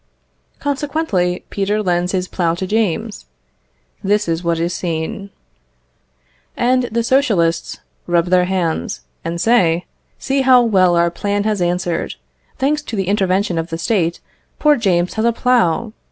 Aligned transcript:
Consequently, 0.57 1.45
Peter 1.51 1.83
lends 1.83 2.11
his 2.11 2.27
plough 2.27 2.55
to 2.55 2.65
James: 2.65 3.27
this 4.03 4.27
is 4.27 4.43
what 4.43 4.57
is 4.59 4.73
seen. 4.73 5.29
And 6.57 6.85
the 6.85 7.03
Socialists 7.03 7.81
rub 8.07 8.25
their 8.25 8.45
hands, 8.45 9.01
and 9.23 9.39
say, 9.39 9.85
"See 10.17 10.41
how 10.41 10.63
well 10.63 10.95
our 10.95 11.11
plan 11.11 11.43
has 11.43 11.61
answered. 11.61 12.15
Thanks 12.57 12.81
to 12.81 12.95
the 12.95 13.09
intervention 13.09 13.59
of 13.59 13.69
the 13.69 13.77
State, 13.77 14.19
poor 14.57 14.75
James 14.75 15.13
has 15.13 15.25
a 15.25 15.31
plough. 15.31 15.93